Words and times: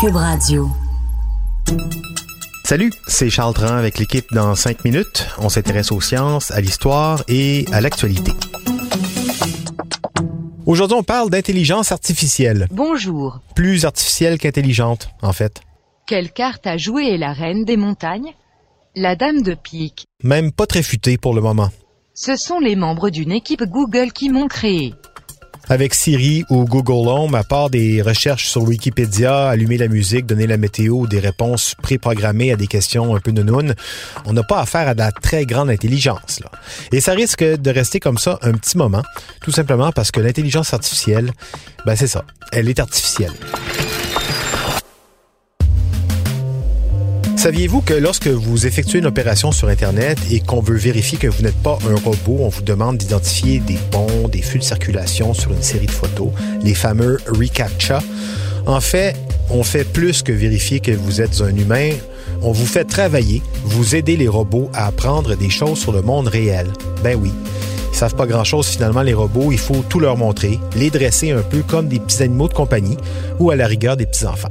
Cube 0.00 0.14
Radio. 0.14 0.68
Salut, 2.62 2.92
c'est 3.08 3.30
Charles 3.30 3.54
Tran 3.54 3.74
avec 3.74 3.98
l'équipe 3.98 4.26
dans 4.32 4.54
5 4.54 4.84
minutes. 4.84 5.26
On 5.38 5.48
s'intéresse 5.48 5.90
aux 5.90 6.00
sciences, 6.00 6.52
à 6.52 6.60
l'histoire 6.60 7.24
et 7.26 7.64
à 7.72 7.80
l'actualité. 7.80 8.30
Aujourd'hui, 10.66 10.96
on 10.96 11.02
parle 11.02 11.30
d'intelligence 11.30 11.90
artificielle. 11.90 12.68
Bonjour. 12.70 13.40
Plus 13.56 13.86
artificielle 13.86 14.38
qu'intelligente, 14.38 15.08
en 15.20 15.32
fait. 15.32 15.62
Quelle 16.06 16.30
carte 16.30 16.68
a 16.68 16.76
joué 16.76 17.14
est 17.14 17.18
la 17.18 17.32
reine 17.32 17.64
des 17.64 17.76
montagnes? 17.76 18.34
La 18.94 19.16
dame 19.16 19.42
de 19.42 19.54
pique. 19.54 20.06
Même 20.22 20.52
pas 20.52 20.66
très 20.66 20.84
futée 20.84 21.18
pour 21.18 21.34
le 21.34 21.40
moment. 21.40 21.70
Ce 22.14 22.36
sont 22.36 22.60
les 22.60 22.76
membres 22.76 23.10
d'une 23.10 23.32
équipe 23.32 23.64
Google 23.64 24.12
qui 24.12 24.28
m'ont 24.28 24.48
créé. 24.48 24.94
Avec 25.70 25.94
Siri 25.94 26.44
ou 26.48 26.64
Google 26.64 27.08
Home, 27.08 27.34
à 27.34 27.44
part 27.44 27.68
des 27.68 28.00
recherches 28.00 28.48
sur 28.48 28.62
Wikipédia, 28.62 29.48
allumer 29.48 29.76
la 29.76 29.88
musique, 29.88 30.24
donner 30.24 30.46
la 30.46 30.56
météo 30.56 31.06
des 31.06 31.20
réponses 31.20 31.74
préprogrammées 31.82 32.52
à 32.52 32.56
des 32.56 32.66
questions 32.66 33.14
un 33.14 33.20
peu 33.20 33.32
nounounes, 33.32 33.74
on 34.24 34.32
n'a 34.32 34.42
pas 34.42 34.60
affaire 34.60 34.88
à 34.88 34.94
de 34.94 35.00
la 35.00 35.12
très 35.12 35.44
grande 35.44 35.68
intelligence. 35.68 36.40
Là. 36.40 36.50
Et 36.90 37.00
ça 37.02 37.12
risque 37.12 37.44
de 37.44 37.70
rester 37.70 38.00
comme 38.00 38.16
ça 38.16 38.38
un 38.40 38.52
petit 38.52 38.78
moment, 38.78 39.02
tout 39.42 39.52
simplement 39.52 39.92
parce 39.92 40.10
que 40.10 40.20
l'intelligence 40.20 40.72
artificielle, 40.72 41.32
ben 41.84 41.96
c'est 41.96 42.06
ça, 42.06 42.24
elle 42.50 42.68
est 42.70 42.80
artificielle. 42.80 43.32
Saviez-vous 47.38 47.82
que 47.82 47.94
lorsque 47.94 48.26
vous 48.26 48.66
effectuez 48.66 48.98
une 48.98 49.06
opération 49.06 49.52
sur 49.52 49.68
Internet 49.68 50.18
et 50.28 50.40
qu'on 50.40 50.60
veut 50.60 50.76
vérifier 50.76 51.18
que 51.18 51.28
vous 51.28 51.44
n'êtes 51.44 51.62
pas 51.62 51.78
un 51.88 51.94
robot, 51.94 52.38
on 52.40 52.48
vous 52.48 52.62
demande 52.62 52.96
d'identifier 52.96 53.60
des 53.60 53.78
ponts, 53.92 54.26
des 54.26 54.42
flux 54.42 54.58
de 54.58 54.64
circulation 54.64 55.34
sur 55.34 55.52
une 55.52 55.62
série 55.62 55.86
de 55.86 55.92
photos, 55.92 56.30
les 56.62 56.74
fameux 56.74 57.18
reCAPTCHA? 57.28 58.02
En 58.66 58.80
fait, 58.80 59.14
on 59.50 59.62
fait 59.62 59.84
plus 59.84 60.24
que 60.24 60.32
vérifier 60.32 60.80
que 60.80 60.90
vous 60.90 61.20
êtes 61.20 61.40
un 61.40 61.54
humain. 61.54 61.90
On 62.42 62.50
vous 62.50 62.66
fait 62.66 62.84
travailler, 62.84 63.40
vous 63.62 63.94
aider 63.94 64.16
les 64.16 64.26
robots 64.26 64.68
à 64.74 64.86
apprendre 64.86 65.36
des 65.36 65.48
choses 65.48 65.78
sur 65.78 65.92
le 65.92 66.02
monde 66.02 66.26
réel. 66.26 66.66
Ben 67.04 67.16
oui. 67.22 67.30
Ils 67.92 67.96
savent 67.96 68.16
pas 68.16 68.26
grand-chose 68.26 68.66
finalement 68.66 69.02
les 69.02 69.14
robots, 69.14 69.52
il 69.52 69.58
faut 69.58 69.84
tout 69.88 70.00
leur 70.00 70.16
montrer, 70.16 70.58
les 70.74 70.90
dresser 70.90 71.30
un 71.30 71.42
peu 71.42 71.62
comme 71.62 71.86
des 71.86 72.00
petits 72.00 72.24
animaux 72.24 72.48
de 72.48 72.54
compagnie 72.54 72.96
ou 73.38 73.52
à 73.52 73.56
la 73.56 73.68
rigueur 73.68 73.96
des 73.96 74.06
petits 74.06 74.26
enfants. 74.26 74.50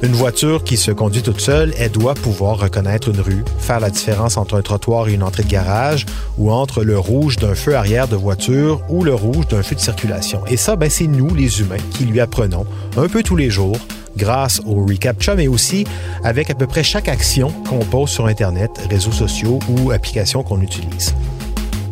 Une 0.00 0.12
voiture 0.12 0.62
qui 0.62 0.76
se 0.76 0.92
conduit 0.92 1.22
toute 1.22 1.40
seule, 1.40 1.74
elle 1.76 1.90
doit 1.90 2.14
pouvoir 2.14 2.60
reconnaître 2.60 3.08
une 3.08 3.20
rue, 3.20 3.44
faire 3.58 3.80
la 3.80 3.90
différence 3.90 4.36
entre 4.36 4.56
un 4.56 4.62
trottoir 4.62 5.08
et 5.08 5.14
une 5.14 5.24
entrée 5.24 5.42
de 5.42 5.48
garage, 5.48 6.06
ou 6.38 6.52
entre 6.52 6.84
le 6.84 6.96
rouge 6.96 7.36
d'un 7.36 7.56
feu 7.56 7.74
arrière 7.74 8.06
de 8.06 8.14
voiture 8.14 8.80
ou 8.88 9.02
le 9.02 9.12
rouge 9.12 9.48
d'un 9.48 9.64
feu 9.64 9.74
de 9.74 9.80
circulation. 9.80 10.40
Et 10.46 10.56
ça, 10.56 10.76
ben, 10.76 10.88
c'est 10.88 11.08
nous, 11.08 11.34
les 11.34 11.60
humains, 11.60 11.82
qui 11.90 12.04
lui 12.04 12.20
apprenons 12.20 12.64
un 12.96 13.08
peu 13.08 13.24
tous 13.24 13.34
les 13.34 13.50
jours 13.50 13.76
grâce 14.16 14.60
au 14.64 14.84
reCAPTCHA, 14.86 15.34
mais 15.34 15.48
aussi 15.48 15.84
avec 16.22 16.48
à 16.48 16.54
peu 16.54 16.68
près 16.68 16.84
chaque 16.84 17.08
action 17.08 17.52
qu'on 17.68 17.80
pose 17.80 18.10
sur 18.10 18.26
Internet, 18.26 18.70
réseaux 18.88 19.12
sociaux 19.12 19.58
ou 19.68 19.90
applications 19.90 20.44
qu'on 20.44 20.60
utilise. 20.60 21.12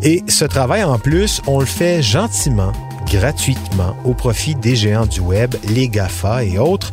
Et 0.02 0.22
ce 0.28 0.44
travail, 0.44 0.84
en 0.84 1.00
plus, 1.00 1.42
on 1.48 1.58
le 1.58 1.66
fait 1.66 2.02
gentiment, 2.02 2.72
gratuitement, 3.06 3.96
au 4.04 4.14
profit 4.14 4.54
des 4.54 4.76
géants 4.76 5.06
du 5.06 5.20
web, 5.20 5.54
les 5.68 5.88
GAFA 5.88 6.44
et 6.44 6.58
autres, 6.58 6.92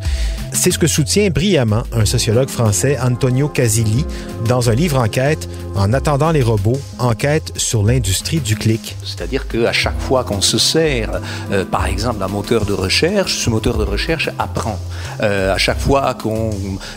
c'est 0.53 0.71
ce 0.71 0.77
que 0.77 0.87
soutient 0.87 1.29
brillamment 1.29 1.83
un 1.91 2.05
sociologue 2.05 2.49
français, 2.49 2.97
Antonio 3.01 3.49
Casilli, 3.49 4.05
dans 4.47 4.69
un 4.69 4.75
livre 4.75 4.99
enquête, 4.99 5.49
En 5.75 5.91
attendant 5.91 6.29
les 6.29 6.43
robots, 6.43 6.79
enquête 6.99 7.51
sur 7.55 7.83
l'industrie 7.83 8.39
du 8.39 8.55
clic. 8.55 8.95
C'est-à-dire 9.03 9.47
qu'à 9.47 9.71
chaque 9.71 9.99
fois 9.99 10.23
qu'on 10.23 10.39
se 10.39 10.59
sert, 10.59 11.19
euh, 11.51 11.65
par 11.65 11.87
exemple, 11.87 12.19
d'un 12.19 12.27
moteur 12.27 12.65
de 12.65 12.73
recherche, 12.73 13.39
ce 13.39 13.49
moteur 13.49 13.79
de 13.79 13.83
recherche 13.83 14.29
apprend. 14.37 14.77
Euh, 15.21 15.51
à 15.51 15.57
chaque 15.57 15.79
fois 15.79 16.13
qu'on 16.13 16.51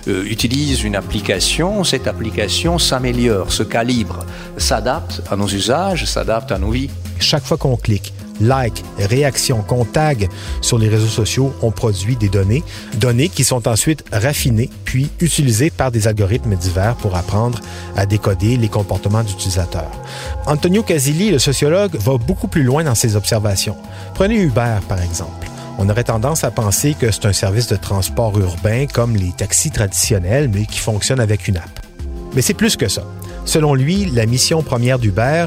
euh, 0.08 0.24
utilise 0.24 0.82
une 0.84 0.94
application, 0.94 1.84
cette 1.84 2.06
application 2.06 2.78
s'améliore, 2.78 3.50
se 3.50 3.62
calibre, 3.62 4.26
s'adapte 4.58 5.22
à 5.30 5.36
nos 5.36 5.48
usages, 5.48 6.04
s'adapte 6.04 6.52
à 6.52 6.58
nos 6.58 6.70
vies. 6.70 6.90
Chaque 7.18 7.44
fois 7.44 7.56
qu'on 7.56 7.76
clique, 7.76 8.12
like, 8.40 8.82
réaction, 8.98 9.62
qu'on 9.62 9.84
tag 9.84 10.28
sur 10.60 10.78
les 10.78 10.88
réseaux 10.88 11.06
sociaux, 11.06 11.52
on 11.62 11.70
produit 11.70 12.16
des 12.16 12.28
données, 12.28 12.62
données 12.94 13.28
qui 13.28 13.44
sont 13.44 13.66
ensuite 13.68 14.04
raffinées 14.12 14.70
puis 14.84 15.10
utilisées 15.20 15.70
par 15.70 15.90
des 15.90 16.08
algorithmes 16.08 16.56
divers 16.56 16.96
pour 16.96 17.16
apprendre 17.16 17.60
à 17.96 18.06
décoder 18.06 18.56
les 18.56 18.68
comportements 18.68 19.22
d'utilisateurs. 19.22 19.90
Antonio 20.46 20.82
Casilli, 20.82 21.30
le 21.30 21.38
sociologue, 21.38 21.96
va 21.96 22.18
beaucoup 22.18 22.48
plus 22.48 22.62
loin 22.62 22.84
dans 22.84 22.94
ses 22.94 23.16
observations. 23.16 23.76
Prenez 24.14 24.36
Uber, 24.36 24.78
par 24.88 25.00
exemple. 25.02 25.46
On 25.78 25.88
aurait 25.90 26.04
tendance 26.04 26.42
à 26.42 26.50
penser 26.50 26.96
que 26.98 27.10
c'est 27.10 27.26
un 27.26 27.34
service 27.34 27.66
de 27.66 27.76
transport 27.76 28.38
urbain 28.38 28.86
comme 28.86 29.14
les 29.14 29.32
taxis 29.32 29.70
traditionnels, 29.70 30.50
mais 30.52 30.64
qui 30.64 30.78
fonctionne 30.78 31.20
avec 31.20 31.48
une 31.48 31.58
app. 31.58 31.80
Mais 32.34 32.40
c'est 32.42 32.54
plus 32.54 32.76
que 32.76 32.88
ça. 32.88 33.02
Selon 33.44 33.74
lui, 33.74 34.06
la 34.06 34.26
mission 34.26 34.62
première 34.62 34.98
d'Uber, 34.98 35.46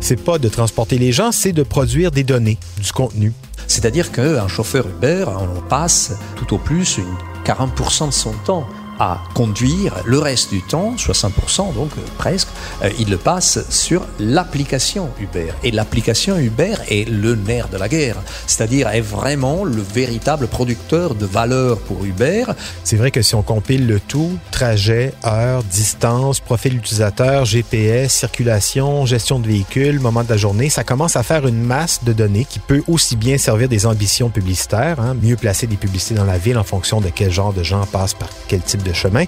c'est 0.00 0.22
pas 0.22 0.38
de 0.38 0.48
transporter 0.48 0.98
les 0.98 1.12
gens, 1.12 1.32
c'est 1.32 1.52
de 1.52 1.62
produire 1.62 2.10
des 2.10 2.24
données, 2.24 2.58
du 2.82 2.92
contenu. 2.92 3.32
C'est-à-dire 3.66 4.10
qu'un 4.10 4.48
chauffeur 4.48 4.88
Uber, 4.88 5.26
on 5.28 5.60
passe 5.68 6.12
tout 6.36 6.54
au 6.54 6.58
plus 6.58 6.98
une 6.98 7.14
40% 7.44 8.06
de 8.08 8.12
son 8.12 8.32
temps 8.44 8.66
à 9.00 9.18
conduire. 9.34 9.94
Le 10.04 10.18
reste 10.18 10.50
du 10.50 10.62
temps, 10.62 10.94
60% 10.96 11.74
donc 11.74 11.90
euh, 11.96 12.00
presque, 12.18 12.48
euh, 12.82 12.90
il 12.98 13.10
le 13.10 13.16
passe 13.16 13.58
sur 13.70 14.06
l'application 14.20 15.08
Uber. 15.18 15.52
Et 15.64 15.70
l'application 15.70 16.36
Uber 16.38 16.74
est 16.88 17.08
le 17.08 17.34
nerf 17.34 17.68
de 17.68 17.78
la 17.78 17.88
guerre, 17.88 18.16
c'est-à-dire 18.46 18.88
est 18.88 19.00
vraiment 19.00 19.64
le 19.64 19.82
véritable 19.82 20.46
producteur 20.46 21.14
de 21.14 21.24
valeur 21.26 21.78
pour 21.78 22.04
Uber. 22.04 22.44
C'est 22.84 22.96
vrai 22.96 23.10
que 23.10 23.22
si 23.22 23.34
on 23.34 23.42
compile 23.42 23.86
le 23.86 23.98
tout, 23.98 24.38
trajet, 24.50 25.14
heure, 25.24 25.64
distance, 25.64 26.40
profil 26.40 26.76
utilisateur, 26.76 27.46
GPS, 27.46 28.12
circulation, 28.12 29.06
gestion 29.06 29.38
de 29.38 29.46
véhicules, 29.46 29.98
moment 29.98 30.22
de 30.22 30.28
la 30.28 30.36
journée, 30.36 30.68
ça 30.68 30.84
commence 30.84 31.16
à 31.16 31.22
faire 31.22 31.46
une 31.46 31.62
masse 31.62 32.04
de 32.04 32.12
données 32.12 32.44
qui 32.44 32.58
peut 32.58 32.82
aussi 32.86 33.16
bien 33.16 33.38
servir 33.38 33.68
des 33.68 33.86
ambitions 33.86 34.28
publicitaires, 34.28 35.00
hein, 35.00 35.16
mieux 35.22 35.36
placer 35.36 35.66
des 35.66 35.76
publicités 35.76 36.14
dans 36.14 36.26
la 36.26 36.36
ville 36.36 36.58
en 36.58 36.64
fonction 36.64 37.00
de 37.00 37.08
quel 37.08 37.32
genre 37.32 37.54
de 37.54 37.62
gens 37.62 37.86
passent 37.86 38.14
par 38.14 38.28
quel 38.46 38.60
type 38.60 38.82
de 38.82 38.89
chemin, 38.92 39.24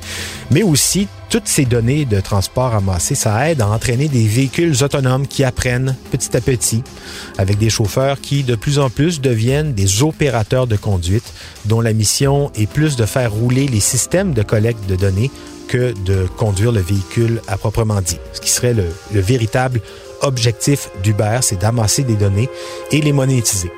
mais 0.50 0.62
aussi 0.62 1.08
toutes 1.28 1.48
ces 1.48 1.64
données 1.64 2.04
de 2.04 2.20
transport 2.20 2.74
amassées, 2.74 3.14
ça 3.14 3.50
aide 3.50 3.62
à 3.62 3.68
entraîner 3.68 4.08
des 4.08 4.26
véhicules 4.26 4.82
autonomes 4.82 5.26
qui 5.26 5.44
apprennent 5.44 5.96
petit 6.10 6.36
à 6.36 6.40
petit, 6.40 6.82
avec 7.38 7.58
des 7.58 7.70
chauffeurs 7.70 8.20
qui 8.20 8.42
de 8.42 8.54
plus 8.54 8.78
en 8.78 8.90
plus 8.90 9.20
deviennent 9.20 9.72
des 9.72 10.02
opérateurs 10.02 10.66
de 10.66 10.76
conduite, 10.76 11.24
dont 11.64 11.80
la 11.80 11.92
mission 11.92 12.50
est 12.54 12.66
plus 12.66 12.96
de 12.96 13.06
faire 13.06 13.32
rouler 13.32 13.66
les 13.66 13.80
systèmes 13.80 14.34
de 14.34 14.42
collecte 14.42 14.86
de 14.88 14.96
données 14.96 15.30
que 15.68 15.94
de 16.04 16.26
conduire 16.36 16.72
le 16.72 16.80
véhicule 16.80 17.40
à 17.48 17.56
proprement 17.56 18.00
dit. 18.00 18.18
Ce 18.34 18.40
qui 18.40 18.50
serait 18.50 18.74
le, 18.74 18.86
le 19.14 19.20
véritable 19.20 19.80
objectif 20.20 20.90
d'Uber, 21.02 21.38
c'est 21.40 21.60
d'amasser 21.60 22.02
des 22.02 22.16
données 22.16 22.48
et 22.90 23.00
les 23.00 23.12
monétiser. 23.12 23.70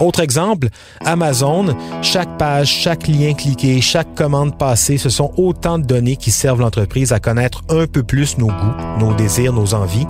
Autre 0.00 0.20
exemple, 0.20 0.68
Amazon, 1.04 1.76
chaque 2.00 2.38
page, 2.38 2.68
chaque 2.68 3.06
lien 3.06 3.34
cliqué, 3.34 3.82
chaque 3.82 4.14
commande 4.14 4.56
passée, 4.56 4.96
ce 4.96 5.10
sont 5.10 5.30
autant 5.36 5.78
de 5.78 5.84
données 5.84 6.16
qui 6.16 6.30
servent 6.30 6.60
l'entreprise 6.60 7.12
à 7.12 7.20
connaître 7.20 7.62
un 7.68 7.86
peu 7.86 8.02
plus 8.02 8.38
nos 8.38 8.46
goûts, 8.46 8.98
nos 8.98 9.12
désirs, 9.12 9.52
nos 9.52 9.74
envies. 9.74 10.06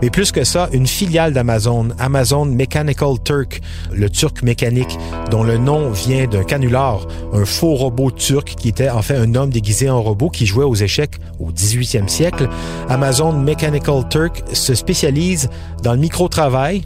Mais 0.00 0.08
plus 0.08 0.32
que 0.32 0.44
ça, 0.44 0.70
une 0.72 0.86
filiale 0.86 1.34
d'Amazon, 1.34 1.88
Amazon 1.98 2.46
Mechanical 2.46 3.16
Turk, 3.22 3.60
le 3.92 4.08
turc 4.08 4.42
mécanique, 4.42 4.98
dont 5.30 5.42
le 5.42 5.58
nom 5.58 5.90
vient 5.90 6.26
d'un 6.26 6.44
canular, 6.44 7.06
un 7.34 7.44
faux 7.44 7.74
robot 7.74 8.12
turc 8.12 8.54
qui 8.56 8.70
était 8.70 8.88
en 8.88 9.02
fait 9.02 9.16
un 9.16 9.34
homme 9.34 9.50
déguisé 9.50 9.90
en 9.90 10.02
robot 10.02 10.30
qui 10.30 10.46
jouait 10.46 10.64
aux 10.64 10.74
échecs 10.74 11.16
au 11.38 11.50
18e 11.50 12.08
siècle. 12.08 12.48
Amazon 12.88 13.32
Mechanical 13.32 14.08
Turk 14.08 14.42
se 14.54 14.74
spécialise 14.74 15.50
dans 15.82 15.92
le 15.92 15.98
micro-travail, 15.98 16.84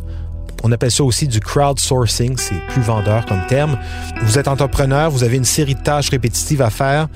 on 0.63 0.73
appelle 0.73 0.91
ça 0.91 1.05
aussi 1.05 1.29
du 1.29 1.41
crowdsourcing, 1.41 2.37
c'est 2.37 2.61
plus 2.69 2.83
vendeur 2.83 3.27
comme 3.27 3.45
terme. 3.47 3.79
Vous 4.23 4.39
êtes 4.39 4.49
entrepreneur, 4.49 5.11
vous 5.11 5.25
avez 5.25 5.37
une 5.37 5.45
série 5.45 5.75
de 5.75 5.81
tâches 5.81 6.11
répétitives 6.11 6.63
à 6.63 6.71
faire, 6.71 7.09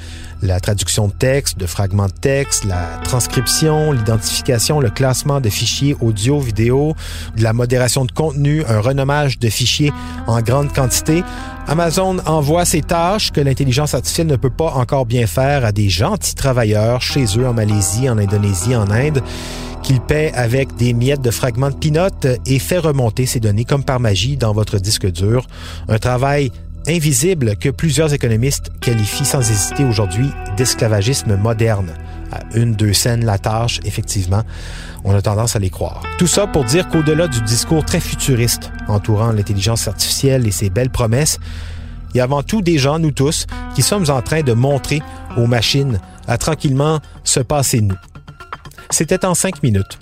la 0.43 0.61
traduction 0.61 1.09
de 1.09 1.12
texte, 1.12 1.59
de 1.59 1.67
fragments 1.67 2.06
de 2.06 2.12
texte, 2.12 2.65
la 2.65 3.00
transcription, 3.05 3.93
l'identification, 3.93 4.81
le 4.81 4.91
classement 4.91 5.41
de 5.41 5.49
fichiers 5.49 5.97
audio, 6.00 6.41
vidéo, 6.41 6.94
la 7.39 7.53
modération 7.53 8.05
de 8.05 8.12
contenu, 8.12 8.65
un 8.67 8.81
renommage 8.81 9.39
de 9.39 9.49
fichiers 9.49 9.93
en 10.27 10.41
grande 10.41 10.73
quantité. 10.73 11.23
Amazon 11.69 12.19
envoie 12.27 12.65
ces 12.65 12.83
tâches 12.83 13.31
que 13.31 13.41
l'intelligence 13.41 13.95
artificielle 13.95 14.27
ne 14.27 14.37
peut 14.37 14.50
pas 14.50 14.73
encore 14.73 15.06
bien 15.06 15.27
faire 15.27 15.65
à 15.65 15.71
des 15.71 15.88
gentils 15.88 16.35
travailleurs 16.35 17.00
chez 17.03 17.25
eux 17.38 17.47
en 17.47 17.55
Malaisie, 17.55 18.11
en 18.11 18.19
Indonésie, 18.19 18.75
en 18.75 18.91
Inde 18.91 19.23
qu'il 19.82 20.00
paie 20.00 20.32
avec 20.34 20.76
des 20.76 20.93
miettes 20.93 21.23
de 21.23 21.31
fragments 21.31 21.70
de 21.70 21.76
pinote 21.76 22.26
et 22.46 22.58
fait 22.58 22.79
remonter 22.79 23.26
ces 23.26 23.40
données 23.40 23.64
comme 23.64 23.84
par 23.84 24.00
magie 24.00 24.37
dans 24.37 24.52
votre 24.52 24.79
disque 24.79 25.11
dur. 25.11 25.46
Un 25.88 25.99
travail 25.99 26.50
invisible 26.87 27.56
que 27.56 27.69
plusieurs 27.69 28.12
économistes 28.12 28.70
qualifient 28.81 29.25
sans 29.25 29.40
hésiter 29.50 29.84
aujourd'hui 29.84 30.29
d'esclavagisme 30.56 31.37
moderne. 31.37 31.90
À 32.32 32.40
une, 32.56 32.75
deux 32.75 32.93
scènes 32.93 33.25
la 33.25 33.38
tâche, 33.38 33.81
effectivement, 33.84 34.43
on 35.05 35.14
a 35.14 35.20
tendance 35.20 35.55
à 35.55 35.58
les 35.58 35.70
croire. 35.70 36.02
Tout 36.19 36.26
ça 36.26 36.46
pour 36.46 36.64
dire 36.64 36.88
qu'au-delà 36.88 37.28
du 37.28 37.43
discours 37.43 37.85
très 37.85 38.00
futuriste 38.00 38.70
entourant 38.88 39.32
l'intelligence 39.32 39.87
artificielle 39.87 40.46
et 40.46 40.50
ses 40.50 40.70
belles 40.70 40.90
promesses, 40.90 41.38
il 42.14 42.19
y 42.19 42.20
a 42.20 42.25
avant 42.25 42.43
tout 42.43 42.62
des 42.62 42.78
gens, 42.78 42.99
nous 42.99 43.11
tous, 43.11 43.46
qui 43.75 43.82
sommes 43.82 44.11
en 44.11 44.23
train 44.23 44.43
de 44.43 44.52
montrer 44.52 45.02
aux 45.37 45.46
machines 45.46 46.00
à 46.26 46.38
tranquillement 46.38 47.00
se 47.25 47.40
passer 47.40 47.81
nous. 47.81 47.96
C'était 48.93 49.25
en 49.25 49.35
cinq 49.35 49.62
minutes. 49.62 49.99